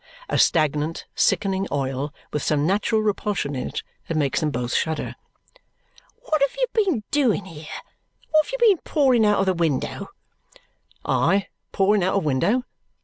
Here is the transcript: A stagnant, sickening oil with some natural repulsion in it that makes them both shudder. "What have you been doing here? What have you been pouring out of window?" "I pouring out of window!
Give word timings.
A 0.29 0.39
stagnant, 0.39 1.05
sickening 1.13 1.67
oil 1.71 2.11
with 2.33 2.41
some 2.41 2.65
natural 2.65 3.03
repulsion 3.03 3.55
in 3.55 3.67
it 3.67 3.83
that 4.07 4.17
makes 4.17 4.39
them 4.39 4.49
both 4.49 4.73
shudder. 4.73 5.13
"What 6.23 6.41
have 6.41 6.55
you 6.57 6.65
been 6.73 7.03
doing 7.11 7.45
here? 7.45 7.67
What 8.31 8.47
have 8.47 8.51
you 8.51 8.57
been 8.57 8.81
pouring 8.83 9.27
out 9.27 9.47
of 9.47 9.59
window?" 9.59 10.07
"I 11.05 11.49
pouring 11.71 12.03
out 12.03 12.15
of 12.15 12.23
window! 12.23 12.63